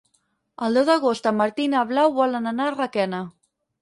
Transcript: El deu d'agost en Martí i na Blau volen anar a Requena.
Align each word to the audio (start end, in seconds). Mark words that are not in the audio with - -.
El 0.67 0.77
deu 0.77 0.87
d'agost 0.87 1.29
en 1.31 1.37
Martí 1.41 1.67
i 1.69 1.73
na 1.75 1.83
Blau 1.91 2.15
volen 2.21 2.53
anar 2.53 2.67
a 2.71 2.77
Requena. 2.79 3.21